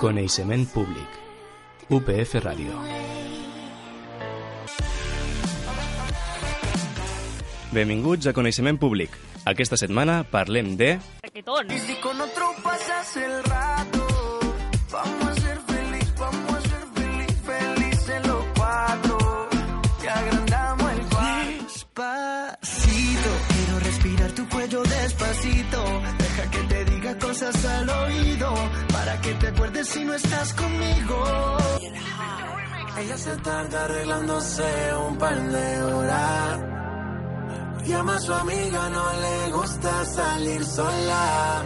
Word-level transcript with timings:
Coneixement 0.00 0.66
públic. 0.72 1.08
UPF 1.90 2.40
Ràdio. 2.40 2.72
Benvinguts 7.72 8.26
a 8.26 8.32
Coneixement 8.32 8.78
Públic. 8.80 9.10
Aquesta 9.44 9.76
setmana 9.76 10.24
parlem 10.24 10.76
de... 10.76 10.98
Reggaetón. 11.22 11.70
Y 11.70 11.78
si 11.78 11.94
con 12.00 12.20
otro 12.20 12.50
pasas 12.64 13.16
el 13.16 13.44
rato, 13.44 14.06
vamos 14.90 15.28
a 15.28 15.34
ser 15.34 15.58
feliz, 15.68 16.14
vamos 16.18 16.54
a 16.54 16.60
ser 16.62 16.84
feliz, 16.94 17.36
felices 17.44 18.26
los 18.26 18.44
cuatro. 18.56 19.48
Y 20.02 20.06
agrandamos 20.06 20.92
el 20.92 21.06
cuarto. 21.06 21.64
Despacito, 21.64 23.30
quiero 23.48 23.80
respirar 23.80 24.32
tu 24.32 24.48
cuello 24.48 24.82
despacito. 24.82 25.84
Deja 26.18 26.50
que 26.50 26.58
te 26.58 26.69
diga 27.10 27.26
cosas 27.26 27.64
al 27.64 27.88
oído, 27.88 28.54
para 28.92 29.20
que 29.20 29.34
te 29.34 29.48
acuerdes 29.48 29.88
si 29.88 30.04
no 30.04 30.14
estás 30.14 30.52
conmigo. 30.54 31.56
Ella 32.98 33.16
se 33.16 33.36
tarda 33.36 33.84
arreglándose 33.84 34.94
un 35.08 35.16
par 35.16 35.40
de 35.40 35.82
horas. 35.82 36.60
Llama 37.86 38.16
a 38.16 38.20
su 38.20 38.32
amiga, 38.32 38.88
no 38.90 39.12
le 39.20 39.52
gusta 39.52 40.04
salir 40.04 40.64
sola. 40.64 41.64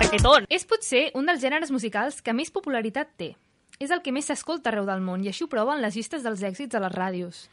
Reggaetón. 0.00 0.46
És 0.48 0.64
potser 0.66 1.10
un 1.14 1.26
dels 1.26 1.42
gèneres 1.42 1.70
musicals 1.70 2.22
que 2.22 2.32
més 2.32 2.50
popularitat 2.50 3.10
té. 3.16 3.34
És 3.80 3.88
el 3.94 4.02
que 4.04 4.12
més 4.12 4.26
s'escolta 4.28 4.68
arreu 4.68 4.84
del 4.84 5.00
món 5.00 5.22
i 5.24 5.30
així 5.30 5.46
ho 5.46 5.48
proven 5.48 5.80
les 5.80 5.94
llistes 5.96 6.20
dels 6.20 6.42
èxits 6.44 6.76
a 6.76 6.82
les 6.84 6.92
ràdios. 6.92 7.46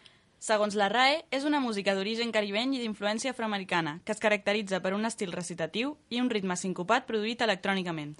Segons 0.44 0.75
la 0.75 0.89
RAE, 0.92 1.22
és 1.31 1.47
una 1.47 1.61
música 1.64 1.95
d'origen 1.95 2.34
caribeny 2.36 2.75
i 2.75 2.81
d'influència 2.81 3.31
afroamericana, 3.31 3.95
que 4.03 4.11
es 4.11 4.19
caracteritza 4.19 4.81
per 4.84 4.92
un 4.94 5.08
estil 5.08 5.31
recitatiu 5.31 5.95
i 6.11 6.19
un 6.19 6.28
ritme 6.30 6.59
sincopat 6.59 7.08
produït 7.08 7.47
electrònicament. 7.47 8.17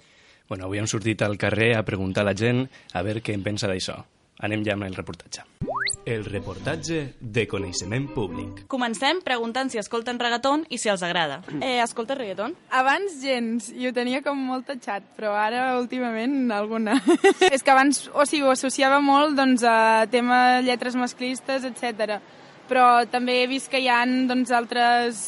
Bueno, 0.48 0.64
avui 0.64 0.80
hem 0.80 0.88
sortit 0.88 1.20
al 1.22 1.36
carrer 1.36 1.74
a 1.76 1.84
preguntar 1.84 2.24
a 2.24 2.30
la 2.32 2.34
gent 2.34 2.64
a 2.96 3.04
veure 3.04 3.20
què 3.20 3.36
en 3.36 3.44
pensa 3.44 3.68
d'això. 3.68 4.00
Anem 4.40 4.64
ja 4.64 4.78
amb 4.78 4.88
el 4.88 4.96
reportatge. 4.96 5.44
El 6.08 6.22
reportatge 6.24 7.12
de 7.20 7.42
coneixement 7.44 8.06
públic. 8.14 8.62
Comencem 8.72 9.18
preguntant 9.20 9.68
si 9.68 9.76
escolten 9.76 10.16
reggaeton 10.16 10.62
i 10.72 10.78
si 10.80 10.88
els 10.88 11.02
agrada. 11.04 11.42
Eh, 11.68 11.82
escolta 11.84 12.14
reggaeton? 12.16 12.54
Abans 12.72 13.18
gens, 13.20 13.66
i 13.76 13.84
ho 13.84 13.92
tenia 13.92 14.22
com 14.24 14.38
molt 14.40 14.64
tatxat, 14.70 15.04
però 15.18 15.34
ara 15.36 15.74
últimament 15.76 16.48
alguna. 16.54 16.94
és 17.52 17.60
que 17.60 17.74
abans, 17.74 18.06
o 18.14 18.24
sigui, 18.24 18.46
ho 18.46 18.54
associava 18.54 19.02
molt 19.04 19.36
doncs, 19.36 19.66
a 19.68 20.06
tema 20.08 20.62
lletres 20.64 20.96
masclistes, 20.96 21.66
etc. 21.68 22.22
Però 22.70 22.86
també 23.12 23.42
he 23.42 23.50
vist 23.50 23.68
que 23.68 23.82
hi 23.84 23.90
ha 23.92 24.00
doncs, 24.06 24.54
altres 24.56 25.26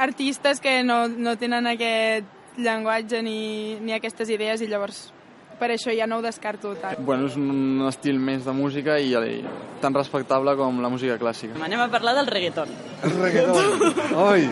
artistes 0.00 0.64
que 0.64 0.78
no, 0.86 1.02
no 1.12 1.36
tenen 1.36 1.68
aquest 1.74 2.56
llenguatge 2.56 3.20
ni, 3.26 3.76
ni 3.84 3.92
aquestes 3.92 4.32
idees 4.32 4.64
i 4.64 4.70
llavors 4.70 5.10
per 5.58 5.70
això 5.74 5.92
ja 5.94 6.06
no 6.10 6.18
ho 6.18 6.24
descarto 6.24 6.74
tant. 6.80 6.98
Bueno, 7.06 7.28
és 7.30 7.36
un 7.40 7.84
estil 7.88 8.18
més 8.22 8.44
de 8.46 8.54
música 8.56 8.98
i, 9.00 9.14
i 9.14 9.40
tan 9.82 9.94
respectable 9.94 10.56
com 10.58 10.80
la 10.82 10.90
música 10.92 11.16
clàssica. 11.20 11.58
Anem 11.64 11.84
a 11.84 11.88
parlar 11.92 12.14
del 12.18 12.30
reggaeton. 12.30 12.70
El 13.04 13.18
reggaeton. 13.20 13.98
Oi! 14.28 14.48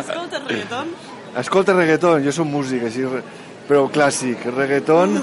Escolta 0.00 0.42
reggaeton? 0.44 0.94
Escolta 1.40 1.74
reggaeton, 1.74 2.22
jo 2.24 2.34
soc 2.34 2.46
músic, 2.46 2.86
així, 2.88 3.08
però 3.68 3.88
clàssic. 3.92 4.46
Reggaeton, 4.54 5.18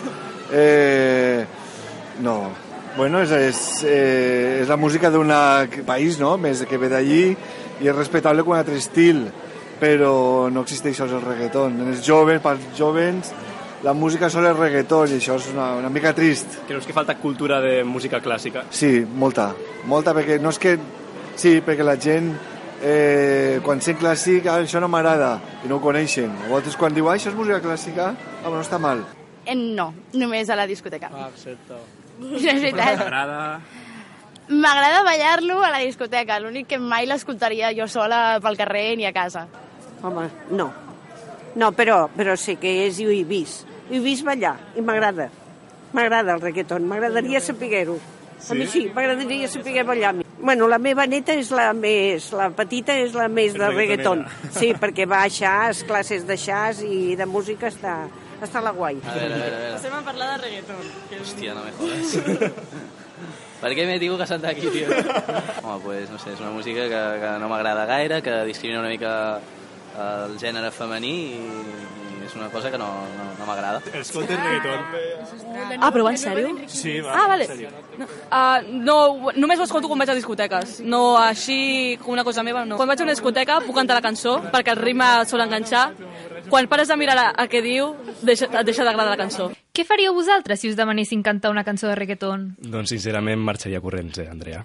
eh, 0.52 1.46
no. 2.26 2.38
Bueno, 2.98 3.22
és, 3.24 3.32
és, 3.32 3.62
eh, 3.88 4.60
és 4.64 4.68
la 4.68 4.76
música 4.76 5.10
d'un 5.10 5.32
país, 5.88 6.20
no?, 6.20 6.36
més 6.38 6.66
que 6.68 6.78
ve 6.78 6.90
d'allí, 6.92 7.24
i 7.80 7.88
és 7.88 7.96
respectable 7.96 8.44
com 8.44 8.52
un 8.52 8.60
altre 8.60 8.76
estil, 8.76 9.24
però 9.80 10.50
no 10.52 10.66
existeix 10.66 11.00
sols 11.00 11.16
el 11.16 11.24
reggaeton. 11.24 11.80
Els 11.88 12.04
joves, 12.06 12.42
pels 12.44 12.68
jovens, 12.78 13.32
la 13.84 13.94
música 13.94 14.30
sol 14.30 14.46
és 14.46 14.58
reggaeton, 14.58 15.10
i 15.10 15.18
això 15.18 15.36
és 15.40 15.48
una, 15.54 15.72
una 15.80 15.90
mica 15.90 16.14
trist. 16.14 16.60
Creus 16.68 16.86
que 16.86 16.94
falta 16.94 17.16
cultura 17.18 17.60
de 17.64 17.82
música 17.84 18.22
clàssica? 18.22 18.68
Sí, 18.70 19.00
molta, 19.06 19.52
molta, 19.90 20.14
perquè 20.18 20.38
no 20.42 20.54
és 20.54 20.60
que... 20.62 20.76
Sí, 21.42 21.56
perquè 21.66 21.86
la 21.88 21.96
gent, 21.98 22.28
eh, 22.86 23.58
quan 23.66 23.82
sent 23.82 23.98
clàssic, 23.98 24.46
ah, 24.46 24.60
això 24.62 24.82
no 24.84 24.90
m'agrada, 24.92 25.32
i 25.66 25.72
no 25.72 25.80
ho 25.80 25.82
coneixen. 25.82 26.30
A 26.44 26.52
vegades 26.52 26.78
quan 26.78 26.94
diu, 26.94 27.10
ah, 27.10 27.16
això 27.18 27.32
és 27.32 27.38
música 27.38 27.62
clàssica, 27.64 28.12
ah, 28.44 28.52
no 28.52 28.62
està 28.62 28.78
mal. 28.82 29.02
Eh, 29.46 29.56
no, 29.58 29.88
només 30.14 30.52
a 30.52 30.60
la 30.60 30.68
discoteca. 30.70 31.10
Ah, 31.10 31.32
accepto. 31.32 31.80
És 32.38 32.62
veritat. 32.62 33.02
T'agrada? 33.02 33.40
M'agrada 34.52 35.02
ballar-lo 35.08 35.62
a 35.64 35.72
la 35.72 35.82
discoteca, 35.82 36.38
l'únic 36.44 36.68
que 36.70 36.78
mai 36.78 37.10
l'escoltaria 37.10 37.72
jo 37.74 37.88
sola 37.90 38.38
pel 38.44 38.60
carrer 38.60 38.92
ni 39.00 39.10
a 39.10 39.14
casa. 39.16 39.48
Home, 40.04 40.28
no. 40.52 40.70
No, 41.56 41.72
però, 41.76 42.06
però 42.14 42.38
sé 42.40 42.60
que 42.60 42.82
és 42.86 43.00
i 43.02 43.08
ho 43.08 43.14
he 43.16 43.24
vist. 43.28 43.71
Ho 43.92 43.96
he 43.98 44.00
vist 44.00 44.24
ballar 44.24 44.54
i 44.80 44.82
m'agrada. 44.88 45.26
M'agrada 45.92 46.38
el 46.38 46.40
reggaeton, 46.40 46.86
m'agradaria 46.88 47.42
saber-ho. 47.44 47.98
A 48.48 48.56
mi 48.56 48.66
sí, 48.66 48.86
m'agradaria 48.96 49.50
saber 49.52 49.84
ballar. 49.84 50.14
Bueno, 50.40 50.70
la 50.72 50.80
meva 50.80 51.04
neta 51.06 51.36
és 51.36 51.52
la 51.52 51.74
més... 51.76 52.30
La 52.32 52.48
petita 52.56 52.96
és 52.96 53.12
la 53.14 53.28
més 53.28 53.52
de 53.54 53.68
reggaeton. 53.68 54.24
Sí, 54.62 54.72
perquè 54.80 55.04
va 55.04 55.26
a 55.26 55.30
jazz, 55.30 55.84
classes 55.84 56.24
de 56.26 56.40
jazz 56.40 56.80
i 56.88 57.18
de 57.20 57.28
música 57.28 57.68
està, 57.68 58.08
està 58.40 58.64
la 58.64 58.72
guai. 58.72 59.02
A 59.04 59.18
veure, 59.20 59.36
a 59.36 59.44
veure, 59.44 59.60
a 59.60 59.62
veure. 59.66 59.76
Passem 59.76 60.00
a 60.00 60.02
parlar 60.08 60.32
de 60.32 60.42
reggaeton. 60.46 60.90
Que 61.10 61.20
és... 61.20 61.28
Hòstia, 61.28 61.58
no 61.60 61.68
me 61.68 61.76
jodes. 61.76 62.16
per 63.62 63.74
què 63.76 63.90
m'he 63.92 64.00
tingut 64.00 64.24
que 64.24 64.32
sentar 64.32 64.56
aquí, 64.56 64.72
tio? 64.72 64.88
Home, 65.68 65.80
pues, 65.84 66.08
no 66.10 66.18
sé, 66.24 66.32
és 66.32 66.40
una 66.40 66.56
música 66.56 66.88
que, 66.88 67.04
que 67.26 67.40
no 67.44 67.52
m'agrada 67.52 67.84
gaire, 67.92 68.24
que 68.24 68.40
discrimina 68.48 68.80
una 68.80 68.96
mica 68.96 69.16
el 70.00 70.38
gènere 70.40 70.72
femení 70.72 71.16
i, 71.36 71.42
i 72.08 72.11
és 72.32 72.36
una 72.40 72.48
cosa 72.50 72.72
que 72.72 72.78
no, 72.80 72.88
no, 73.18 73.26
no 73.38 73.46
m'agrada. 73.46 73.82
Escolta 74.00 74.38
reggaeton. 74.40 75.80
Ah, 75.82 75.90
però 75.92 76.06
va 76.08 76.12
en 76.16 76.20
sèrio? 76.22 76.54
Sí, 76.72 77.00
va, 77.04 77.14
Ah, 77.20 77.28
vale. 77.28 77.46
en 77.46 77.52
sèrio. 77.52 77.70
No, 78.00 78.08
uh, 78.32 78.62
no, 78.72 79.32
només 79.36 79.60
ho 79.60 79.66
escolto 79.68 79.90
quan 79.92 80.00
vaig 80.00 80.10
a 80.14 80.16
discoteques. 80.16 80.80
No 80.82 81.18
així, 81.20 81.98
com 82.02 82.14
una 82.16 82.24
cosa 82.24 82.44
meva, 82.48 82.64
no. 82.66 82.78
Quan 82.80 82.88
vaig 82.88 83.02
a 83.02 83.04
una 83.04 83.12
discoteca 83.16 83.60
puc 83.66 83.76
cantar 83.76 83.98
la 84.00 84.06
cançó, 84.06 84.38
perquè 84.54 84.72
el 84.76 84.80
ritme 84.80 85.10
sol 85.28 85.44
enganxar. 85.44 85.90
Quan 86.50 86.68
pares 86.72 86.88
de 86.90 86.96
mirar 86.98 87.18
a, 87.20 87.28
a 87.44 87.48
què 87.52 87.62
diu, 87.64 87.92
deixa, 88.24 88.48
et 88.48 88.66
deixa 88.66 88.84
d'agradar 88.88 89.12
la 89.14 89.20
cançó. 89.20 89.52
Què 89.72 89.86
faríeu 89.88 90.14
vosaltres 90.16 90.60
si 90.60 90.70
us 90.72 90.76
demanessin 90.76 91.22
cantar 91.24 91.52
una 91.52 91.64
cançó 91.64 91.88
de 91.88 91.96
reggaeton? 91.96 92.56
Doncs 92.60 92.90
sincerament 92.96 93.40
marxaria 93.40 93.80
corrents, 93.84 94.18
eh, 94.20 94.28
Andrea. 94.32 94.64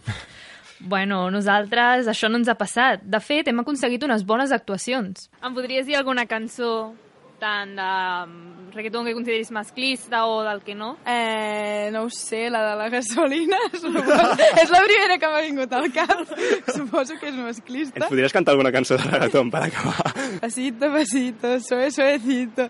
Bueno, 0.80 1.30
nosaltres 1.30 2.06
això 2.10 2.28
no 2.28 2.36
ens 2.40 2.48
ha 2.52 2.56
passat. 2.58 3.00
De 3.02 3.20
fet, 3.24 3.48
hem 3.48 3.60
aconseguit 3.62 4.02
unes 4.04 4.24
bones 4.28 4.52
actuacions. 4.52 5.30
Em 5.42 5.54
podries 5.56 5.86
dir 5.86 5.96
alguna 5.96 6.26
cançó 6.26 6.92
tant 7.40 7.72
de 7.76 7.86
mm, 8.26 8.72
reggaeton 8.74 9.06
que 9.06 9.14
consideris 9.16 9.50
masclista 9.54 10.24
o 10.26 10.42
del 10.44 10.62
que 10.64 10.74
no? 10.74 10.96
Eh, 11.06 11.90
no 11.92 12.02
ho 12.06 12.10
sé, 12.10 12.48
la 12.50 12.62
de 12.70 12.74
la 12.80 12.88
gasolina, 12.92 13.58
és 13.72 14.70
la 14.72 14.82
primera 14.84 15.18
que 15.20 15.30
m'ha 15.32 15.42
vingut 15.44 15.72
al 15.76 15.88
cap. 15.94 16.24
Suposo 16.76 17.18
que 17.20 17.30
és 17.30 17.38
masclista. 17.38 18.00
Ens 18.00 18.10
podries 18.10 18.34
cantar 18.36 18.56
alguna 18.56 18.72
cançó 18.74 18.98
de 18.98 19.06
reggaeton 19.06 19.50
per 19.54 19.64
acabar? 19.68 20.12
Pasito, 20.42 20.90
pasito, 20.92 21.56
suave, 21.60 21.90
suavecito. 21.90 22.68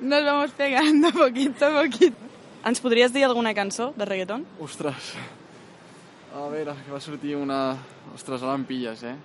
Nos 0.00 0.24
vamos 0.24 0.54
pegando 0.58 1.12
poquito 1.12 1.66
a 1.66 1.82
poquito. 1.82 2.28
Ens 2.68 2.82
podries 2.82 3.12
dir 3.14 3.24
alguna 3.24 3.54
cançó 3.54 3.92
de 3.96 4.04
reggaeton? 4.04 4.46
Ostres. 4.60 5.14
A 6.34 6.46
veure, 6.52 6.74
que 6.84 6.92
va 6.92 7.00
sortir 7.00 7.34
una... 7.36 7.76
Ostres, 8.14 8.42
ara 8.42 8.54
em 8.58 8.64
pilles, 8.68 9.02
eh? 9.02 9.16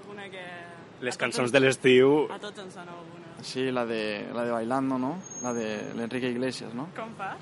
Alguna 0.00 0.30
que... 0.32 0.44
Les 1.04 1.18
cançons 1.20 1.52
de 1.52 1.60
l'estiu... 1.60 2.24
A 2.32 2.38
tots 2.40 2.64
ens 2.64 2.74
sona 2.74 2.94
alguna. 2.94 3.25
Sí, 3.46 3.70
la 3.70 3.86
de, 3.86 4.28
la 4.34 4.42
de 4.44 4.50
Bailando, 4.50 4.98
¿no? 4.98 5.22
La 5.40 5.52
de 5.54 5.94
l'Enrique 5.94 6.28
Iglesias, 6.28 6.74
¿no? 6.74 6.88
Com 6.96 7.12
fa? 7.14 7.36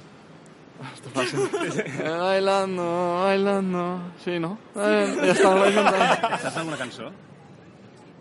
Esto 0.93 1.09
pasa. 1.11 1.39
Eh, 1.39 2.09
bailando, 2.19 3.23
bailando... 3.23 4.12
Sí, 4.23 4.39
no? 4.39 4.59
Eh, 4.75 5.06
ja 5.23 5.33
està, 5.33 5.55
l'he 5.56 5.71
inventat. 5.71 6.27
Saps 6.43 6.59
alguna 6.61 6.77
cançó? 6.77 7.09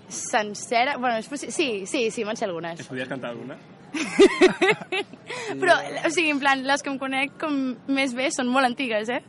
Sencera? 0.08 0.96
Bueno, 0.96 1.18
és 1.20 1.28
possi... 1.28 1.52
Sí, 1.52 1.68
sí, 1.90 2.06
sí, 2.14 2.24
me'n 2.24 2.40
sé 2.40 2.48
algunes. 2.48 2.80
Ens 2.80 2.88
podries 2.88 3.12
cantar 3.12 3.34
alguna? 3.34 3.58
Però, 5.62 5.76
o 5.76 6.14
sigui, 6.14 6.32
en 6.32 6.40
plan, 6.40 6.64
les 6.64 6.86
que 6.86 6.94
em 6.94 7.00
conec 7.02 7.36
com 7.42 7.58
més 7.92 8.16
bé 8.16 8.30
són 8.32 8.48
molt 8.54 8.70
antigues, 8.70 9.12
eh? 9.12 9.20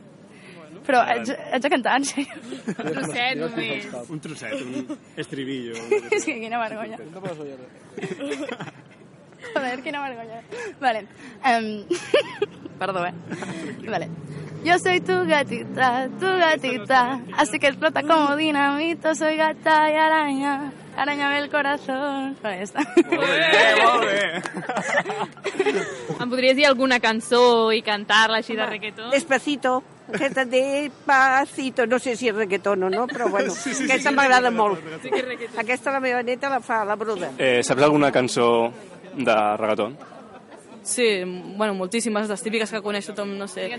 Però 0.85 1.01
haig, 1.01 1.31
haig 1.51 1.63
de 1.63 1.69
cantar, 1.73 1.95
en 1.99 2.05
sèrio. 2.05 2.41
Un 2.69 2.91
trosset 2.93 3.39
només. 3.39 3.87
Un 4.13 4.21
trosset, 4.21 4.53
un 4.61 4.97
estribillo. 5.17 5.73
És 6.15 6.25
que 6.27 6.37
quina 6.37 6.61
vergonya. 6.61 6.99
Joder, 9.53 9.81
quina 9.85 10.03
vergonya. 10.05 10.43
Vale. 10.81 11.07
Um, 11.41 11.67
perdó, 12.81 13.05
eh? 13.05 13.13
Vale. 13.89 14.09
Yo 14.65 14.79
soy 14.79 14.99
tu 14.99 15.13
gatita, 15.29 16.09
tu 16.19 16.25
gatita, 16.25 17.21
así 17.37 17.59
que 17.59 17.67
explota 17.67 18.01
como 18.01 18.35
dinamita, 18.35 19.13
soy 19.13 19.35
gata 19.37 19.91
y 19.91 19.93
araña, 19.93 20.71
arañame 20.97 21.37
el 21.37 21.51
corazón. 21.51 22.35
Vale, 22.41 22.57
ja 22.57 22.65
està. 22.65 22.81
Molt 23.05 23.29
bé, 23.29 23.75
molt 23.83 24.05
bé. 24.09 24.21
Em 26.17 26.31
podries 26.31 26.57
dir 26.57 26.65
alguna 26.65 26.97
cançó 26.99 27.69
i 27.77 27.83
cantar-la 27.85 28.41
així 28.41 28.57
de 28.57 28.65
reggaeton? 28.65 29.11
Despacito. 29.13 29.83
Aquesta 30.07 30.45
despacito, 30.45 31.85
no 31.89 31.97
sé 31.99 32.15
si 32.15 32.29
és 32.29 32.35
reggaeton 32.35 32.83
o 32.85 32.89
no, 32.93 33.05
però 33.09 33.29
bueno, 33.29 33.53
Sí, 33.63 33.73
sí, 33.73 33.85
aquesta 33.85 34.11
sí, 34.11 34.15
m'agrada 34.15 34.51
sí, 34.51 34.55
molt. 34.55 34.83
Sí. 35.01 35.09
Aquesta 35.57 35.93
la 35.95 36.01
meva 36.03 36.21
neta 36.23 36.51
la 36.51 36.59
fa, 36.61 36.83
la 36.85 36.95
bruda. 36.95 37.31
Eh, 37.37 37.61
saps 37.63 37.81
alguna 37.87 38.11
cançó 38.11 38.71
de 39.15 39.39
reggaeton? 39.57 39.97
Sí, 40.85 41.23
bueno, 41.57 41.73
moltíssimes, 41.73 42.29
les 42.29 42.43
típiques 42.45 42.69
que 42.69 42.81
coneix 42.85 43.07
tothom, 43.09 43.31
no 43.39 43.47
sé. 43.49 43.71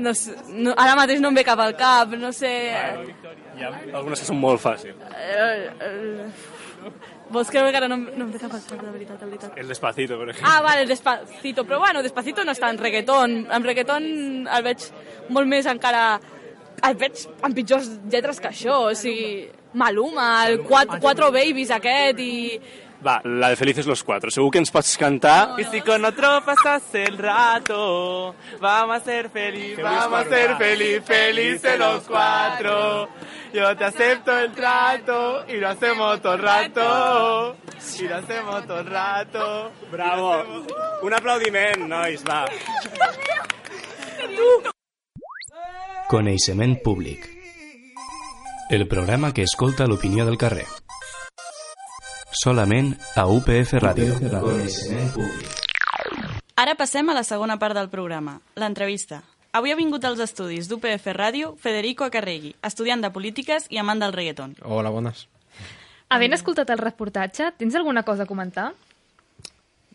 No, 0.00 0.14
sé 0.16 0.32
no, 0.48 0.72
ara 0.72 0.94
mateix 0.96 1.20
no 1.20 1.28
em 1.28 1.36
ve 1.36 1.44
cap 1.44 1.60
al 1.60 1.76
cap, 1.76 2.14
no 2.16 2.32
sé... 2.32 2.52
Hi 3.58 3.66
ha 3.66 3.74
algunes 3.98 4.22
que 4.22 4.28
són 4.30 4.40
molt 4.40 4.62
fàcils. 4.62 4.96
Eh, 5.12 5.68
eh, 5.84 6.30
vols 7.30 7.50
creure 7.52 7.70
que 7.70 7.78
ara 7.80 7.88
no, 7.90 7.96
no 8.00 8.26
em 8.26 8.32
ve 8.32 8.40
cap 8.42 8.52
al 8.56 8.64
cap, 8.66 8.82
de 8.82 8.90
veritat, 8.90 9.20
de 9.20 9.28
veritat. 9.28 9.54
El 9.60 9.70
Despacito, 9.70 10.18
per 10.18 10.28
exemple. 10.32 10.50
Ah, 10.50 10.60
vale, 10.66 10.86
Despacito. 10.86 11.64
Però 11.68 11.78
bueno, 11.78 12.02
Despacito 12.02 12.44
no 12.44 12.54
està 12.56 12.70
en 12.72 12.80
reggaeton. 12.82 13.38
En 13.50 13.66
reggaeton 13.66 14.04
el 14.48 14.66
veig 14.66 14.90
molt 15.30 15.50
més 15.50 15.70
encara... 15.70 16.04
El 16.86 16.94
veig 16.96 17.26
amb 17.44 17.56
pitjors 17.56 17.90
lletres 18.12 18.40
que 18.40 18.48
això. 18.48 18.78
O 18.88 18.94
sigui, 18.96 19.48
Maluma, 19.80 20.46
el 20.48 20.62
Quat, 20.64 20.98
Quatro 21.02 21.32
Babies 21.34 21.74
aquest 21.76 22.22
i... 22.24 22.36
Va, 23.06 23.22
la 23.24 23.48
de 23.48 23.56
Felices 23.56 23.86
los 23.86 24.04
Cuatro. 24.04 24.30
Segur 24.30 24.50
que 24.50 24.58
ens 24.58 24.70
pots 24.70 24.96
cantar... 24.98 25.56
Y 25.58 25.64
si 25.64 25.80
con 25.80 26.04
otro 26.04 26.42
pasas 26.44 26.82
el 26.94 27.16
rato, 27.16 28.34
vamos 28.60 28.96
a 28.96 29.00
ser 29.00 29.30
feliz, 29.30 29.78
vamos 29.82 30.20
a 30.20 30.24
ser 30.28 30.56
feliz, 30.56 31.02
felices 31.04 31.78
los 31.78 32.02
cuatro. 32.04 33.08
Yo 33.54 33.74
te 33.76 33.84
acepto 33.84 34.38
el 34.38 34.52
trato 34.52 35.46
y 35.48 35.56
lo 35.56 35.70
hacemos 35.70 36.20
todo 36.20 36.34
el 36.34 36.42
rato. 36.42 37.56
Y 37.98 38.06
lo 38.06 38.16
hacemos 38.16 38.66
todo 38.66 38.80
el 38.80 38.86
rato. 38.86 39.72
Bravo. 39.90 40.44
Un 41.02 41.14
aplaudiment, 41.14 41.88
nois, 41.88 42.22
va. 42.22 42.44
Coneixement 46.08 46.82
públic. 46.82 47.26
El 48.68 48.86
programa 48.86 49.32
que 49.32 49.42
escolta 49.42 49.88
l'opinió 49.88 50.26
del 50.26 50.38
carrer. 50.38 50.68
Solament 52.30 52.92
a 53.18 53.24
UPF 53.26 53.72
Ràdio. 53.82 54.14
Ara 56.54 56.76
passem 56.78 57.08
a 57.10 57.14
la 57.16 57.24
segona 57.26 57.56
part 57.58 57.74
del 57.74 57.88
programa, 57.90 58.36
l'entrevista. 58.54 59.24
Avui 59.50 59.72
ha 59.74 59.78
vingut 59.78 60.04
als 60.06 60.22
estudis 60.22 60.68
d'UPF 60.70 61.08
Ràdio 61.16 61.56
Federico 61.58 62.06
Acarregui, 62.06 62.52
estudiant 62.62 63.02
de 63.02 63.10
polítiques 63.10 63.66
i 63.74 63.80
amant 63.82 63.98
del 63.98 64.14
reggaeton. 64.14 64.54
Hola, 64.62 64.92
bones. 64.94 65.24
Havent 66.14 66.36
escoltat 66.38 66.70
el 66.70 66.78
reportatge, 66.78 67.50
tens 67.58 67.74
alguna 67.74 68.04
cosa 68.06 68.22
a 68.22 68.30
comentar? 68.30 68.68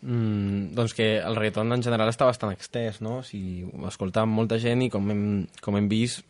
Mm, 0.02 0.76
doncs 0.76 0.92
que 0.92 1.08
el 1.16 1.40
reggaeton 1.40 1.72
en 1.72 1.86
general 1.88 2.12
està 2.12 2.28
bastant 2.28 2.52
extès, 2.52 3.00
no? 3.00 3.22
O 3.22 3.24
sigui, 3.24 3.64
ho 3.64 3.88
escolta 3.88 4.26
molta 4.28 4.60
gent 4.60 4.84
i 4.84 4.90
com 4.92 5.08
hem, 5.08 5.24
com 5.64 5.80
hem 5.80 5.88
vist, 5.88 6.20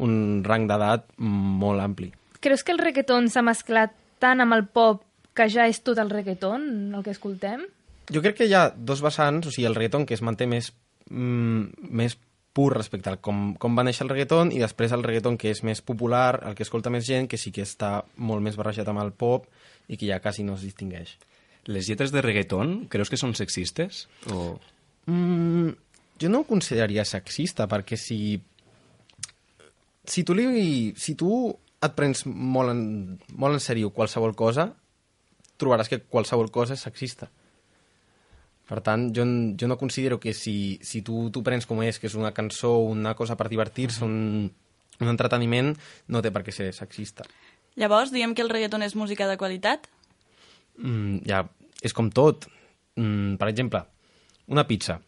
un 0.00 0.40
rang 0.40 0.64
d'edat 0.72 1.04
molt 1.20 1.84
ampli. 1.84 2.14
Creus 2.40 2.64
que 2.64 2.72
el 2.72 2.80
reggaeton 2.80 3.28
s'ha 3.28 3.44
mesclat 3.44 3.92
tant 4.20 4.40
amb 4.40 4.56
el 4.56 4.64
pop 4.64 5.04
que 5.34 5.46
ja 5.52 5.66
és 5.70 5.82
tot 5.86 5.98
el 6.02 6.10
reggaeton, 6.10 6.64
el 6.96 7.04
que 7.06 7.14
escoltem? 7.14 7.66
Jo 8.10 8.22
crec 8.24 8.40
que 8.40 8.48
hi 8.50 8.56
ha 8.58 8.70
dos 8.74 9.02
vessants, 9.04 9.46
o 9.46 9.54
sigui, 9.54 9.68
el 9.68 9.76
reggaeton 9.78 10.06
que 10.08 10.16
es 10.16 10.22
manté 10.26 10.48
més, 10.50 10.72
mm, 11.10 11.90
més 11.90 12.16
pur 12.52 12.72
respecte 12.74 13.10
al 13.10 13.20
com, 13.22 13.54
com 13.62 13.76
va 13.78 13.84
néixer 13.86 14.04
el 14.04 14.10
reggaeton 14.10 14.50
i 14.50 14.58
després 14.58 14.92
el 14.92 15.04
reggaeton 15.06 15.38
que 15.38 15.52
és 15.54 15.62
més 15.66 15.82
popular, 15.86 16.40
el 16.48 16.56
que 16.58 16.66
escolta 16.66 16.90
més 16.90 17.06
gent, 17.06 17.28
que 17.30 17.38
sí 17.38 17.52
que 17.54 17.62
està 17.62 18.00
molt 18.16 18.42
més 18.42 18.58
barrejat 18.58 18.88
amb 18.90 19.02
el 19.04 19.12
pop 19.12 19.46
i 19.86 19.96
que 19.96 20.08
ja 20.08 20.18
quasi 20.22 20.42
no 20.46 20.58
es 20.58 20.66
distingueix. 20.66 21.14
Les 21.70 21.86
lletres 21.86 22.10
de 22.10 22.22
reggaeton, 22.24 22.86
creus 22.90 23.12
que 23.12 23.20
són 23.20 23.36
sexistes? 23.38 24.06
O... 24.32 24.56
Mm, 25.06 25.70
jo 26.20 26.28
no 26.28 26.42
ho 26.42 26.48
consideraria 26.48 27.06
sexista, 27.06 27.68
perquè 27.70 27.98
si... 28.00 28.40
Si 30.10 30.24
tu, 30.26 30.34
li, 30.34 30.90
si 30.98 31.14
tu 31.14 31.30
et 31.84 31.92
prens 31.94 32.24
molt 32.26 32.72
en, 32.72 32.80
molt 33.38 33.54
en 33.54 33.62
sèrio 33.62 33.92
qualsevol 33.94 34.32
cosa, 34.34 34.70
trobaràs 35.60 35.90
que 35.92 36.00
qualsevol 36.02 36.50
cosa 36.54 36.74
és 36.74 36.82
sexista. 36.86 37.28
Per 38.70 38.78
tant, 38.86 39.08
jo, 39.14 39.24
jo 39.58 39.66
no 39.66 39.78
considero 39.78 40.20
que 40.22 40.32
si, 40.36 40.78
si 40.86 41.02
tu 41.02 41.24
t'ho 41.34 41.42
prens 41.46 41.66
com 41.66 41.80
és, 41.82 41.98
que 41.98 42.06
és 42.06 42.14
una 42.14 42.30
cançó, 42.34 42.76
una 42.86 43.16
cosa 43.18 43.34
per 43.36 43.48
divertir-se, 43.50 44.04
un, 44.06 44.46
un 45.00 45.10
entreteniment, 45.10 45.72
no 46.08 46.22
té 46.22 46.30
per 46.30 46.44
què 46.46 46.54
ser 46.54 46.68
sexista. 46.76 47.26
Llavors, 47.80 48.12
diem 48.14 48.34
que 48.34 48.44
el 48.44 48.52
reggaeton 48.52 48.86
és 48.86 48.94
música 48.94 49.26
de 49.26 49.38
qualitat? 49.40 49.88
Mm, 50.78 51.24
ja, 51.26 51.44
és 51.82 51.94
com 51.96 52.12
tot. 52.14 52.46
Mm, 52.94 53.34
per 53.40 53.48
exemple, 53.50 53.82
una 54.50 54.66
pizza. 54.68 55.00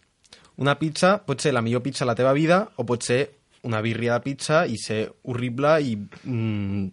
Una 0.62 0.74
pizza 0.78 1.16
pot 1.26 1.42
ser 1.42 1.54
la 1.54 1.62
millor 1.62 1.82
pizza 1.86 2.04
de 2.04 2.10
la 2.10 2.18
teva 2.18 2.34
vida 2.36 2.64
o 2.76 2.86
pot 2.88 3.06
ser 3.06 3.20
una 3.62 3.80
birria 3.82 4.18
de 4.18 4.24
pizza 4.26 4.64
i 4.66 4.76
ser 4.78 5.04
horrible 5.22 5.76
i, 5.86 5.94
mm, 5.96 6.84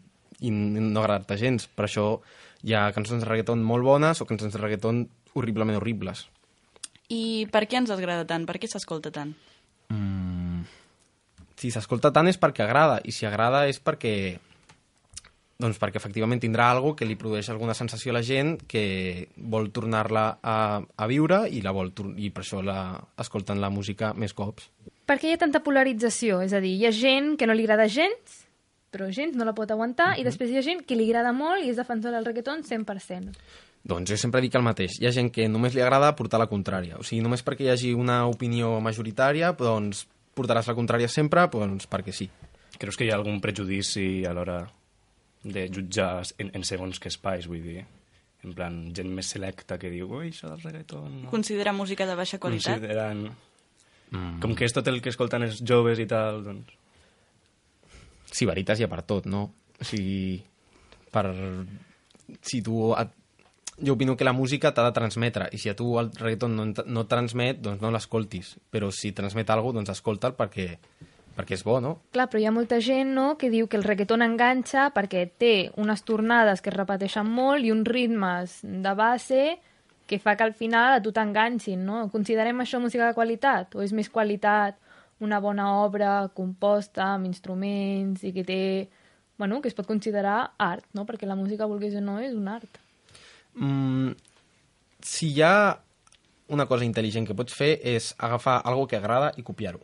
i 0.46 0.52
no 0.54 1.02
agradar-te 1.02 1.38
gens. 1.38 1.68
Per 1.68 1.86
això 1.86 2.20
hi 2.64 2.76
ha 2.76 2.90
cançons 2.96 3.24
de 3.24 3.30
reggaeton 3.30 3.64
molt 3.64 3.86
bones 3.88 4.22
o 4.22 4.28
cançons 4.30 4.54
de 4.56 4.62
reggaeton 4.62 5.06
horriblement 5.38 5.80
horribles. 5.80 6.28
I 7.10 7.48
per 7.54 7.66
què 7.70 7.80
ens 7.80 7.94
agrada 7.94 8.28
tant? 8.30 8.46
Per 8.46 8.60
què 8.62 8.70
s'escolta 8.70 9.12
tant? 9.14 9.34
Mm, 9.94 10.62
si 11.58 11.72
s'escolta 11.74 12.14
tant 12.14 12.30
és 12.30 12.38
perquè 12.38 12.66
agrada, 12.66 13.00
i 13.04 13.16
si 13.16 13.26
agrada 13.26 13.66
és 13.70 13.82
perquè 13.82 14.14
doncs 15.60 15.76
perquè 15.76 16.00
efectivament 16.00 16.40
tindrà 16.40 16.70
algo 16.72 16.94
que 16.96 17.04
li 17.04 17.18
produeix 17.20 17.50
alguna 17.52 17.76
sensació 17.76 18.14
a 18.14 18.16
la 18.16 18.24
gent 18.24 18.54
que 18.72 19.28
vol 19.36 19.68
tornar-la 19.76 20.26
a, 20.40 20.56
a 20.80 21.08
viure 21.12 21.42
i, 21.52 21.60
la 21.66 21.74
vol, 21.76 21.92
i 22.16 22.30
per 22.32 22.46
això 22.46 22.62
la, 22.64 22.94
escolten 23.20 23.60
la 23.60 23.72
música 23.74 24.14
més 24.16 24.32
cops. 24.38 24.70
Per 25.10 25.18
què 25.20 25.28
hi 25.28 25.36
ha 25.36 25.42
tanta 25.42 25.60
polarització? 25.66 26.40
És 26.46 26.56
a 26.56 26.62
dir, 26.64 26.78
hi 26.80 26.88
ha 26.88 26.94
gent 26.96 27.34
que 27.36 27.50
no 27.50 27.58
li 27.58 27.68
agrada 27.68 27.90
gens, 27.92 28.46
però 28.92 29.10
gens 29.14 29.38
no 29.38 29.46
la 29.48 29.56
pot 29.58 29.72
aguantar, 29.72 30.14
i 30.20 30.26
després 30.26 30.52
hi 30.52 30.60
ha 30.60 30.66
gent 30.66 30.84
que 30.86 30.98
li 30.98 31.10
agrada 31.10 31.34
molt 31.36 31.64
i 31.64 31.72
és 31.72 31.80
defensor 31.80 32.16
del 32.16 32.26
reggaeton 32.28 32.64
100%. 32.66 33.36
Doncs 33.90 34.12
jo 34.12 34.18
sempre 34.20 34.42
dic 34.44 34.56
el 34.60 34.66
mateix. 34.66 34.98
Hi 35.00 35.08
ha 35.08 35.14
gent 35.16 35.30
que 35.32 35.48
només 35.48 35.76
li 35.76 35.84
agrada 35.84 36.12
portar 36.18 36.42
la 36.42 36.50
contrària. 36.52 36.98
O 37.00 37.06
sigui, 37.06 37.22
només 37.24 37.46
perquè 37.46 37.68
hi 37.68 37.72
hagi 37.74 37.94
una 37.96 38.26
opinió 38.28 38.76
majoritària, 38.84 39.54
doncs 39.58 40.06
portaràs 40.36 40.68
la 40.70 40.76
contrària 40.78 41.10
sempre, 41.12 41.46
doncs 41.54 41.88
perquè 41.90 42.16
sí. 42.16 42.30
Creus 42.80 42.98
que 43.00 43.08
hi 43.08 43.14
ha 43.14 43.18
algun 43.20 43.40
prejudici 43.44 44.26
a 44.28 44.34
l'hora 44.36 44.60
de 45.44 45.68
jutjar 45.72 46.26
en, 46.38 46.52
en 46.56 46.66
segons 46.68 47.00
que 47.00 47.12
espais, 47.12 47.48
vull 47.48 47.64
dir? 47.64 47.86
En 48.44 48.56
plan, 48.56 48.76
gent 48.96 49.12
més 49.12 49.32
selecta 49.34 49.78
que 49.80 49.92
diu, 49.92 50.12
ui, 50.20 50.30
això 50.32 50.52
del 50.52 50.62
reggaeton... 50.64 51.24
No. 51.26 51.32
Considera 51.32 51.74
música 51.76 52.08
de 52.08 52.16
baixa 52.20 52.40
qualitat? 52.40 52.80
Considerant... 52.80 53.26
Mm. 54.10 54.40
Com 54.42 54.56
que 54.58 54.66
és 54.66 54.74
tot 54.74 54.88
el 54.90 55.04
que 55.06 55.12
escolten 55.12 55.46
els 55.46 55.60
joves 55.62 56.00
i 56.02 56.08
tal, 56.10 56.44
doncs... 56.46 56.79
Sí, 58.32 58.46
veritats 58.46 58.80
hi 58.80 58.86
ha 58.86 58.92
per 58.92 59.04
tot, 59.08 59.28
no? 59.30 59.46
O 59.80 59.88
sigui, 59.88 60.40
per... 61.14 61.30
Si 62.42 62.62
tu... 62.66 62.92
Et... 62.98 63.16
Jo 63.80 63.94
opino 63.96 64.18
que 64.20 64.26
la 64.28 64.36
música 64.36 64.74
t'ha 64.76 64.84
de 64.84 64.92
transmetre, 64.92 65.46
i 65.56 65.58
si 65.62 65.70
a 65.72 65.76
tu 65.78 65.94
el 66.02 66.10
reggaeton 66.12 66.52
no, 66.58 66.66
no 66.68 67.04
et 67.06 67.08
transmet, 67.08 67.62
doncs 67.64 67.80
no 67.80 67.94
l'escoltis. 67.96 68.58
Però 68.68 68.90
si 68.92 69.14
transmet 69.16 69.48
alguna 69.54 69.72
cosa, 69.72 69.78
doncs 69.80 69.94
escolta'l 69.94 70.36
perquè, 70.36 70.66
perquè 71.38 71.56
és 71.56 71.64
bo, 71.64 71.78
no? 71.80 71.94
Clar, 72.12 72.26
però 72.28 72.42
hi 72.42 72.50
ha 72.50 72.52
molta 72.52 72.82
gent 72.84 73.14
no, 73.16 73.30
que 73.40 73.48
diu 73.54 73.70
que 73.72 73.80
el 73.80 73.88
reggaeton 73.88 74.26
enganxa 74.26 74.90
perquè 74.92 75.24
té 75.32 75.54
unes 75.80 76.04
tornades 76.04 76.60
que 76.60 76.74
es 76.74 76.76
repeteixen 76.76 77.32
molt 77.32 77.64
i 77.64 77.72
uns 77.72 77.88
ritmes 77.88 78.60
de 78.68 78.94
base 79.00 79.46
que 80.10 80.20
fa 80.20 80.36
que 80.36 80.44
al 80.44 80.56
final 80.58 80.98
a 80.98 81.02
tu 81.06 81.14
t'enganxin, 81.16 81.80
no? 81.86 82.04
Considerem 82.12 82.60
això 82.60 82.84
música 82.84 83.08
de 83.08 83.16
qualitat? 83.16 83.80
O 83.80 83.86
és 83.86 83.96
més 83.96 84.10
qualitat 84.12 84.76
una 85.20 85.40
bona 85.44 85.68
obra 85.84 86.30
composta 86.36 87.14
amb 87.16 87.30
instruments 87.30 88.24
i 88.24 88.34
que 88.36 88.46
té... 88.48 88.62
Bueno, 89.40 89.62
que 89.64 89.70
es 89.72 89.76
pot 89.76 89.88
considerar 89.88 90.52
art, 90.60 90.84
no? 90.92 91.06
Perquè 91.08 91.28
la 91.28 91.38
música, 91.40 91.68
vulguis 91.68 91.94
o 91.96 92.02
no, 92.04 92.18
és 92.20 92.34
un 92.36 92.50
art. 92.52 92.80
Mm, 93.56 94.12
si 95.00 95.30
hi 95.32 95.44
ha 95.48 95.80
una 96.50 96.66
cosa 96.68 96.84
intel·ligent 96.84 97.28
que 97.28 97.38
pots 97.38 97.56
fer 97.56 97.78
és 97.88 98.12
agafar 98.18 98.58
algo 98.68 98.88
que 98.90 98.98
agrada 99.00 99.32
i 99.38 99.46
copiar-ho. 99.48 99.80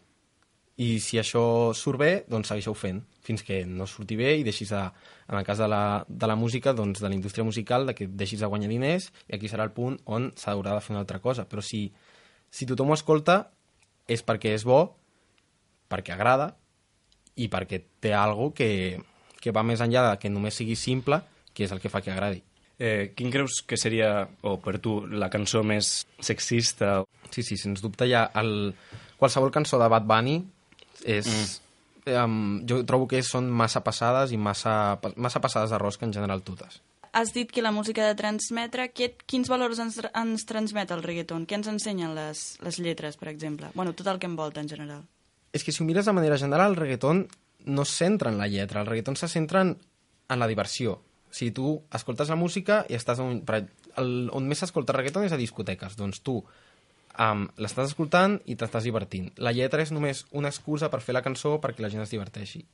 I 0.75 0.97
si 0.99 1.15
això 1.21 1.71
surt 1.71 2.01
bé, 2.01 2.09
doncs 2.27 2.49
segueixeu 2.51 2.75
fent, 2.75 2.99
fins 3.23 3.45
que 3.47 3.61
no 3.65 3.87
surti 3.87 4.17
bé 4.19 4.33
i 4.35 4.43
deixis 4.43 4.73
de, 4.75 4.81
en 5.29 5.37
el 5.39 5.45
cas 5.47 5.61
de 5.61 5.69
la, 5.71 6.03
de 6.07 6.27
la 6.27 6.35
música, 6.35 6.73
doncs 6.75 6.99
de 6.99 7.07
la 7.07 7.15
indústria 7.15 7.45
musical, 7.47 7.87
de 7.87 7.95
que 7.95 8.09
deixis 8.11 8.43
de 8.43 8.49
guanyar 8.51 8.69
diners 8.73 9.07
i 9.29 9.37
aquí 9.37 9.47
serà 9.47 9.63
el 9.63 9.71
punt 9.77 9.95
on 10.05 10.33
s'haurà 10.35 10.75
de 10.75 10.83
fer 10.83 10.93
una 10.93 11.05
altra 11.05 11.21
cosa. 11.23 11.47
Però 11.47 11.63
si, 11.63 11.87
si 12.51 12.67
tothom 12.67 12.91
ho 12.91 12.99
escolta 12.99 13.39
és 14.11 14.25
perquè 14.25 14.51
és 14.57 14.67
bo, 14.67 14.81
perquè 15.95 16.15
agrada 16.15 16.51
i 17.39 17.47
perquè 17.51 17.81
té 18.03 18.13
algo 18.15 18.51
que, 18.55 18.99
que 19.39 19.55
va 19.55 19.63
més 19.63 19.81
enllà 19.83 20.11
de 20.11 20.19
que 20.19 20.31
només 20.31 20.59
sigui 20.59 20.75
simple, 20.79 21.21
que 21.55 21.65
és 21.65 21.73
el 21.73 21.81
que 21.83 21.91
fa 21.91 22.03
que 22.03 22.13
agradi. 22.13 22.43
Eh, 22.77 23.13
quin 23.15 23.31
creus 23.31 23.61
que 23.63 23.79
seria, 23.79 24.25
o 24.43 24.57
per 24.59 24.79
tu, 24.83 24.97
la 25.07 25.29
cançó 25.31 25.63
més 25.63 26.05
sexista? 26.19 27.03
Sí, 27.31 27.43
sí, 27.43 27.57
sens 27.59 27.83
dubte 27.83 28.07
ha 28.11 28.27
el... 28.41 28.73
qualsevol 29.19 29.51
cançó 29.51 29.79
de 29.79 29.91
Bad 29.91 30.09
Bunny 30.09 30.41
és... 31.03 31.29
Mm. 31.29 31.61
Um, 32.05 32.59
jo 32.69 32.83
trobo 32.85 33.07
que 33.09 33.17
són 33.25 33.47
massa 33.49 33.79
passades 33.81 34.29
i 34.29 34.37
massa, 34.37 34.99
massa 35.17 35.39
passades 35.41 35.71
de 35.73 35.79
rosca 35.81 36.05
en 36.05 36.11
general 36.13 36.43
totes. 36.45 36.75
Has 37.17 37.31
dit 37.33 37.49
que 37.49 37.63
la 37.65 37.71
música 37.73 38.03
ha 38.03 38.11
de 38.11 38.19
transmetre... 38.19 38.91
Què, 38.93 39.07
quins 39.25 39.49
valors 39.49 39.81
ens, 39.81 39.97
ens 40.13 40.45
transmet 40.45 40.93
el 40.93 41.01
reggaeton? 41.01 41.47
Què 41.49 41.57
ens 41.57 41.71
ensenyen 41.71 42.13
les, 42.13 42.43
les 42.61 42.77
lletres, 42.77 43.17
per 43.17 43.31
exemple? 43.31 43.71
Bueno, 43.73 43.95
tot 43.97 44.11
el 44.11 44.19
que 44.21 44.29
envolta 44.29 44.61
en 44.61 44.69
general. 44.69 45.01
És 45.55 45.63
que 45.63 45.71
si 45.71 45.81
ho 45.81 45.87
mires 45.87 46.05
de 46.05 46.13
manera 46.13 46.37
general, 46.37 46.73
el 46.73 46.79
reggaeton 46.79 47.25
no 47.65 47.83
es 47.87 47.95
centra 47.95 48.29
en 48.29 48.37
la 48.37 48.49
lletra, 48.51 48.81
el 48.81 48.87
reggaeton 48.91 49.15
se 49.15 49.29
centra 49.31 49.61
en, 49.63 49.77
en 50.27 50.39
la 50.39 50.47
diversió. 50.51 50.99
Si 51.31 51.49
tu 51.51 51.81
escoltes 51.95 52.29
la 52.29 52.35
música 52.35 52.83
i 52.91 52.97
estàs... 52.99 53.21
Per, 53.47 53.63
el, 53.95 54.09
on 54.35 54.47
més 54.51 54.59
s'escolta 54.59 54.95
reggaeton 54.95 55.23
és 55.23 55.35
a 55.35 55.39
discoteques, 55.39 55.95
doncs 55.95 56.19
tu 56.25 56.41
um, 56.43 57.45
l'estàs 57.55 57.93
escoltant 57.93 58.35
i 58.45 58.57
t'estàs 58.59 58.83
divertint. 58.83 59.31
La 59.39 59.55
lletra 59.55 59.83
és 59.83 59.95
només 59.95 60.25
una 60.35 60.51
excusa 60.51 60.91
per 60.91 60.99
fer 61.05 61.15
la 61.15 61.23
cançó 61.23 61.55
perquè 61.63 61.85
la 61.85 61.91
gent 61.93 62.03
es 62.03 62.11
diverteixi. 62.11 62.65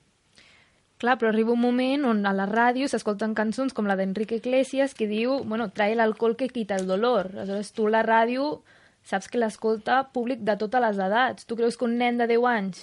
Clar, 1.01 1.15
però 1.17 1.31
arriba 1.31 1.53
un 1.53 1.61
moment 1.61 2.05
on 2.05 2.25
a 2.29 2.33
la 2.33 2.45
ràdio 2.49 2.89
s'escolten 2.89 3.37
cançons 3.37 3.73
com 3.73 3.87
la 3.89 3.97
d'Enrique 3.97 4.37
Iglesias 4.37 4.93
que 4.97 5.09
diu, 5.09 5.39
bueno, 5.45 5.71
trae 5.73 5.93
el 5.93 6.01
alcohol 6.01 6.35
que 6.37 6.49
quita 6.49 6.77
el 6.77 6.85
dolor. 6.89 7.31
Aleshores, 7.33 7.73
tu 7.77 7.87
la 7.89 8.03
ràdio 8.05 8.59
saps 9.03 9.27
que 9.27 9.41
l'escolta 9.41 10.03
públic 10.13 10.41
de 10.47 10.55
totes 10.57 10.83
les 10.83 10.99
edats. 11.01 11.45
Tu 11.45 11.57
creus 11.57 11.77
que 11.77 11.87
un 11.87 11.97
nen 11.97 12.19
de 12.21 12.27
10 12.29 12.47
anys 12.51 12.81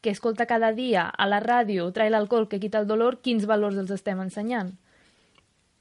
que 0.00 0.12
escolta 0.14 0.46
cada 0.46 0.72
dia 0.72 1.08
a 1.08 1.26
la 1.26 1.40
ràdio 1.42 1.88
trae 1.92 2.10
l'alcohol 2.10 2.48
que 2.48 2.60
quita 2.62 2.78
el 2.78 2.86
dolor, 2.86 3.20
quins 3.22 3.46
valors 3.46 3.78
els 3.80 3.90
estem 3.90 4.20
ensenyant? 4.22 4.76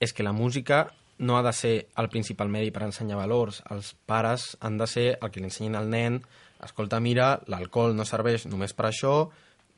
És 0.02 0.14
que 0.14 0.26
la 0.26 0.34
música 0.34 0.88
no 1.18 1.38
ha 1.38 1.44
de 1.46 1.54
ser 1.54 1.76
el 1.98 2.10
principal 2.10 2.50
medi 2.50 2.72
per 2.76 2.84
ensenyar 2.88 3.20
valors. 3.22 3.62
Els 3.72 3.94
pares 4.06 4.56
han 4.60 4.78
de 4.78 4.88
ser 4.90 5.08
el 5.22 5.32
que 5.32 5.40
li 5.40 5.48
ensenyin 5.48 5.78
al 5.80 5.90
nen 5.90 6.20
escolta, 6.64 7.00
mira, 7.00 7.36
l'alcohol 7.52 7.96
no 7.96 8.06
serveix 8.08 8.46
només 8.50 8.74
per 8.74 8.88
això, 8.90 9.30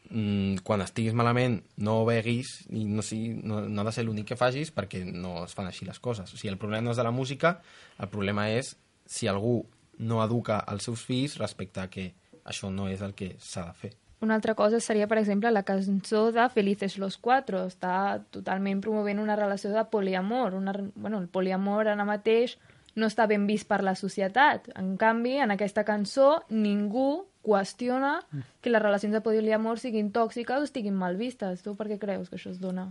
mm, 0.09 0.63
quan 0.63 0.81
estiguis 0.81 1.13
malament 1.13 1.59
no 1.77 2.05
beguis 2.05 2.67
i 2.69 2.85
no, 2.85 3.01
sigui, 3.01 3.35
no, 3.43 3.61
no 3.67 3.81
ha 3.81 3.85
de 3.85 3.91
ser 3.91 4.05
l'únic 4.05 4.29
que 4.31 4.39
facis 4.39 4.71
perquè 4.71 5.03
no 5.05 5.43
es 5.43 5.53
fan 5.53 5.67
així 5.67 5.85
les 5.85 5.99
coses. 5.99 6.31
O 6.33 6.37
sigui, 6.37 6.53
el 6.53 6.61
problema 6.61 6.85
no 6.85 6.91
és 6.91 6.97
de 6.97 7.03
la 7.03 7.11
música, 7.11 7.59
el 7.99 8.09
problema 8.09 8.49
és 8.49 8.75
si 9.05 9.27
algú 9.27 9.65
no 9.97 10.23
educa 10.23 10.63
els 10.71 10.87
seus 10.87 11.03
fills 11.05 11.37
respecte 11.41 11.81
a 11.81 11.89
que 11.89 12.11
això 12.45 12.69
no 12.71 12.87
és 12.89 13.01
el 13.01 13.13
que 13.13 13.35
s'ha 13.39 13.65
de 13.67 13.73
fer. 13.73 13.93
Una 14.19 14.33
altra 14.33 14.55
cosa 14.55 14.79
seria, 14.81 15.05
per 15.07 15.19
exemple, 15.19 15.51
la 15.51 15.61
cançó 15.63 16.31
de 16.31 16.47
Felices 16.49 16.97
los 16.97 17.17
Cuatro. 17.21 17.67
Està 17.69 18.23
totalment 18.33 18.81
promovent 18.81 19.19
una 19.21 19.35
relació 19.37 19.69
de 19.69 19.83
poliamor. 19.91 20.55
Una, 20.57 20.73
bueno, 20.95 21.19
el 21.21 21.27
poliamor 21.27 21.87
ara 21.87 22.05
mateix 22.05 22.57
no 22.97 23.05
està 23.05 23.27
ben 23.29 23.45
vist 23.45 23.67
per 23.69 23.83
la 23.85 23.93
societat. 23.95 24.71
En 24.75 24.95
canvi, 24.97 25.35
en 25.43 25.53
aquesta 25.53 25.85
cançó, 25.85 26.41
ningú 26.49 27.27
qüestiona 27.45 28.17
que 28.61 28.73
les 28.73 28.81
relacions 28.81 29.13
de 29.13 29.21
poliamor 29.21 29.77
siguin 29.79 30.09
tòxiques 30.11 30.63
o 30.63 30.65
estiguin 30.65 30.97
mal 30.97 31.15
vistes. 31.15 31.61
Tu 31.61 31.75
per 31.77 31.87
què 31.91 31.99
creus 32.01 32.31
que 32.31 32.41
això 32.41 32.49
es 32.49 32.57
dona? 32.63 32.89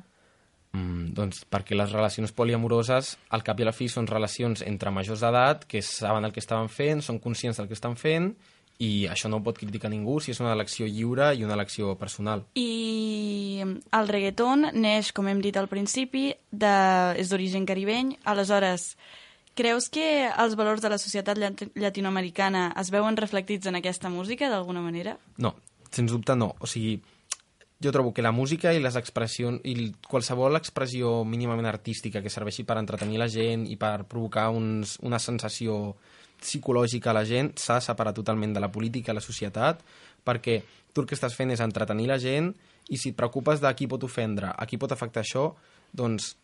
Mm, 0.76 1.14
doncs 1.16 1.44
perquè 1.48 1.72
les 1.78 1.92
relacions 1.94 2.34
poliamoroses, 2.36 3.14
al 3.32 3.42
cap 3.46 3.56
i 3.60 3.64
a 3.64 3.70
la 3.70 3.72
fi, 3.72 3.88
són 3.88 4.06
relacions 4.10 4.60
entre 4.66 4.92
majors 4.92 5.22
d'edat 5.24 5.64
que 5.64 5.80
saben 5.80 6.26
el 6.28 6.34
que 6.34 6.42
estaven 6.42 6.68
fent, 6.68 7.00
són 7.06 7.18
conscients 7.22 7.56
del 7.56 7.68
que 7.70 7.78
estan 7.78 7.96
fent 7.96 8.34
i 8.78 9.06
això 9.08 9.30
no 9.32 9.38
ho 9.38 9.44
pot 9.46 9.56
criticar 9.56 9.88
ningú 9.88 10.18
si 10.20 10.34
és 10.34 10.40
una 10.42 10.52
elecció 10.52 10.84
lliure 10.84 11.30
i 11.32 11.46
una 11.46 11.54
elecció 11.56 11.94
personal. 11.96 12.42
I 12.60 13.62
el 13.64 14.08
reggaeton 14.10 14.66
neix, 14.76 15.14
com 15.16 15.30
hem 15.30 15.40
dit 15.40 15.56
al 15.56 15.70
principi, 15.70 16.28
de... 16.52 16.74
és 17.16 17.30
d'origen 17.32 17.64
caribeny. 17.64 18.18
Aleshores, 18.28 18.90
creus 19.56 19.88
que 19.88 20.28
els 20.28 20.58
valors 20.60 20.84
de 20.84 20.90
la 20.92 20.98
societat 21.00 21.40
llat- 21.40 21.70
llatinoamericana 21.72 22.68
es 22.76 22.92
veuen 22.92 23.16
reflectits 23.16 23.66
en 23.70 23.80
aquesta 23.80 24.12
música, 24.12 24.50
d'alguna 24.52 24.84
manera? 24.84 25.16
No, 25.40 25.54
sens 25.90 26.12
dubte 26.12 26.36
no. 26.36 26.52
O 26.60 26.68
sigui, 26.68 26.98
jo 27.82 27.92
trobo 27.92 28.12
que 28.14 28.24
la 28.24 28.32
música 28.32 28.72
i 28.72 28.80
les 28.80 28.96
expressions 28.96 29.60
i 29.68 29.90
qualsevol 30.08 30.56
expressió 30.56 31.24
mínimament 31.24 31.68
artística 31.68 32.22
que 32.24 32.32
serveixi 32.32 32.64
per 32.64 32.78
entretenir 32.80 33.20
la 33.20 33.28
gent 33.28 33.66
i 33.68 33.76
per 33.76 34.06
provocar 34.08 34.48
uns, 34.50 34.96
una 35.04 35.20
sensació 35.20 35.96
psicològica 36.40 37.10
a 37.10 37.16
la 37.16 37.24
gent 37.24 37.52
s'ha 37.60 37.78
de 37.80 37.84
separar 37.84 38.14
totalment 38.16 38.54
de 38.56 38.60
la 38.60 38.72
política 38.72 39.12
i 39.12 39.16
la 39.16 39.24
societat 39.24 39.82
perquè 40.24 40.62
tu 40.92 41.04
el 41.04 41.08
que 41.08 41.16
estàs 41.16 41.36
fent 41.36 41.52
és 41.52 41.60
entretenir 41.60 42.08
la 42.08 42.18
gent 42.20 42.54
i 42.88 42.96
si 42.96 43.12
et 43.12 43.18
preocupes 43.18 43.60
de 43.60 43.72
qui 43.76 43.88
pot 43.90 44.02
ofendre, 44.06 44.52
a 44.54 44.66
qui 44.66 44.78
pot 44.78 44.92
afectar 44.92 45.24
això, 45.24 45.50
doncs 45.92 46.34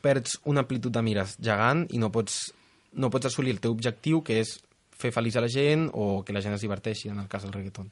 perds 0.00 0.38
una 0.46 0.62
amplitud 0.64 0.94
de 0.94 1.02
mires 1.02 1.36
gegant 1.42 1.84
i 1.90 1.98
no 1.98 2.10
pots, 2.14 2.52
no 2.94 3.10
pots 3.10 3.28
assolir 3.28 3.56
el 3.56 3.60
teu 3.60 3.74
objectiu, 3.74 4.22
que 4.22 4.38
és 4.40 4.58
fer 4.98 5.12
feliç 5.14 5.38
a 5.38 5.44
la 5.44 5.50
gent 5.52 5.88
o 5.92 6.22
que 6.24 6.34
la 6.34 6.42
gent 6.44 6.54
es 6.54 6.62
diverteixi, 6.64 7.10
en 7.10 7.18
el 7.18 7.28
cas 7.28 7.44
del 7.44 7.54
reggaeton. 7.54 7.90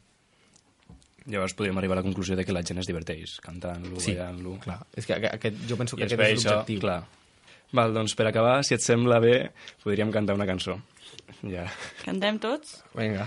Llavors 1.27 1.55
podríem 1.59 1.77
arribar 1.79 1.97
a 1.97 2.01
la 2.01 2.05
conclusió 2.07 2.37
de 2.39 2.45
que 2.47 2.53
la 2.55 2.63
gent 2.63 2.79
es 2.79 2.87
diverteix 2.87 3.41
cantant-lo, 3.43 3.99
Sí, 4.01 4.15
ballant-lo. 4.15 4.59
clar. 4.63 4.79
És 4.95 5.07
que 5.07 5.15
aquest, 5.15 5.57
jo 5.69 5.77
penso 5.77 5.97
que 5.97 6.05
I 6.05 6.07
es 6.07 6.13
aquest 6.13 6.31
és 6.39 6.45
l'objectiu. 6.45 6.81
Clar. 6.81 7.03
Val, 7.73 7.93
doncs 7.93 8.15
per 8.15 8.29
acabar, 8.29 8.63
si 8.65 8.75
et 8.75 8.81
sembla 8.81 9.19
bé, 9.19 9.51
podríem 9.83 10.13
cantar 10.15 10.35
una 10.39 10.47
cançó. 10.47 10.79
Ja. 11.43 11.67
Cantem 12.05 12.39
tots? 12.39 12.85
Vinga. 12.95 13.27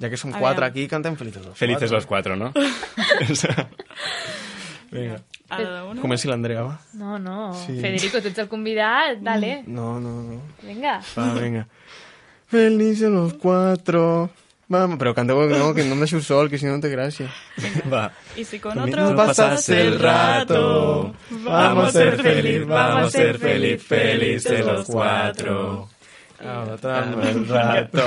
Ja 0.00 0.08
que 0.10 0.16
som 0.16 0.32
quatre 0.32 0.64
aquí, 0.64 0.88
cantem 0.88 1.14
Felices 1.16 1.44
los 1.44 1.58
Felices 1.58 1.90
Cuatro. 1.90 1.96
los 1.96 2.06
cuatro, 2.06 2.36
¿no? 2.36 2.52
Vinga. 4.90 5.20
Comenci 6.00 6.28
l'Andrea, 6.28 6.62
va. 6.66 6.78
No, 6.94 7.18
no. 7.18 7.52
Sí. 7.54 7.76
Federico, 7.80 8.20
tu 8.22 8.28
ets 8.30 8.38
el 8.42 8.48
convidat, 8.48 9.18
dale. 9.22 9.62
No, 9.66 9.98
no, 10.00 10.16
no. 10.22 10.40
Vinga. 10.62 10.98
Va, 11.16 11.32
vinga. 11.34 11.66
Felices 12.50 13.10
los 13.10 13.34
cuatro. 13.34 14.30
Vamos, 14.70 15.00
però 15.00 15.10
canteu 15.10 15.40
no, 15.50 15.72
que 15.74 15.82
no 15.82 15.96
em 15.96 16.02
deixeu 16.04 16.20
sol, 16.22 16.46
que 16.48 16.58
si 16.58 16.68
no 16.68 16.76
no 16.76 16.82
té 16.82 16.92
gràcia. 16.92 17.26
Va. 17.90 18.12
Y 18.38 18.44
si 18.44 18.60
con 18.62 18.78
otro 18.78 19.16
pasas 19.16 19.68
el 19.68 19.98
rato, 19.98 21.12
vamos 21.42 21.88
a 21.88 21.92
ser 21.92 22.22
feliz, 22.22 22.66
vamos 22.68 23.08
a 23.08 23.10
ser 23.10 23.38
feliz, 23.38 23.82
felices 23.82 24.64
los 24.64 24.86
cuatro. 24.86 25.88
Tramo 26.80 27.20
el 27.20 27.48
rato. 27.48 28.06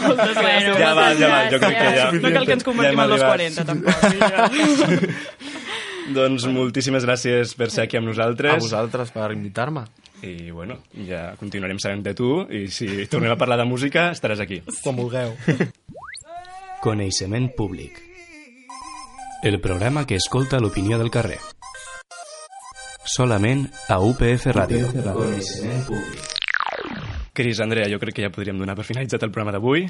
Moltes 0.00 0.34
gràcies. 0.34 0.78
Ja 0.80 0.94
val, 0.96 1.20
ja 1.20 1.28
val, 1.30 1.52
jo 1.52 1.60
crec 1.62 1.76
que 1.76 1.92
ja... 1.94 2.08
No 2.10 2.32
cal 2.34 2.48
que 2.48 2.56
ens 2.56 2.64
convertim 2.66 3.04
en 3.04 3.12
los 3.12 3.22
arribat. 3.22 3.54
40, 3.54 3.68
tampoc. 3.68 5.12
doncs 6.18 6.48
moltíssimes 6.50 7.04
gràcies 7.06 7.52
per 7.54 7.68
ser 7.70 7.84
aquí 7.84 8.00
amb 8.00 8.08
nosaltres. 8.10 8.56
A 8.56 8.64
vosaltres 8.64 9.12
per 9.14 9.28
invitar-me. 9.36 9.84
I 10.22 10.50
bueno, 10.50 10.78
ja 11.06 11.34
continuarem 11.38 11.78
sabent 11.78 12.02
de 12.02 12.14
tu 12.18 12.42
i 12.50 12.66
si 12.74 13.06
tornem 13.06 13.30
a 13.30 13.36
parlar 13.38 13.58
de 13.60 13.64
música 13.70 14.08
estaràs 14.10 14.40
aquí. 14.42 14.62
Quan 14.82 14.96
vulgueu. 14.98 15.34
Coneixement 16.82 17.50
públic. 17.56 18.00
El 19.42 19.60
programa 19.60 20.04
que 20.06 20.16
escolta 20.18 20.58
l'opinió 20.58 20.98
del 20.98 21.10
carrer. 21.14 21.38
Solament 23.08 23.68
a 23.88 24.00
UPF 24.02 24.50
Ràdio. 24.52 24.90
Coneixement 24.92 25.84
públic. 25.86 26.24
Cris, 27.38 27.60
Andrea, 27.62 27.86
jo 27.88 28.00
crec 28.02 28.16
que 28.18 28.24
ja 28.26 28.32
podríem 28.34 28.58
donar 28.58 28.74
per 28.74 28.84
finalitzat 28.88 29.22
el 29.22 29.30
programa 29.30 29.54
d'avui. 29.54 29.86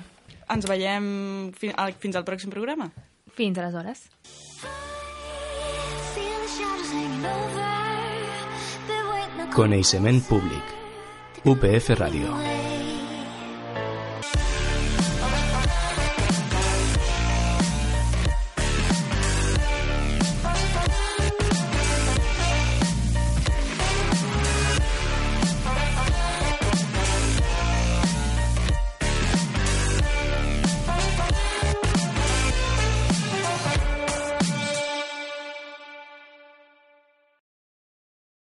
Ens 0.53 0.69
veiem 0.69 1.51
fi- 1.57 1.73
al- 1.75 1.97
fins 1.97 2.17
al 2.21 2.25
pròxim 2.29 2.53
programa. 2.53 2.91
Fins 3.37 3.57
aleshores. 3.59 4.05
Coneixement 9.59 10.21
públic. 10.29 10.63
UPF 11.43 11.91
Ràdio. 11.99 12.68